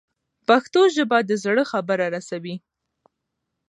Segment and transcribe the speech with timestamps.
[0.47, 2.55] پښتو ژبه د زړه خبره رسوي.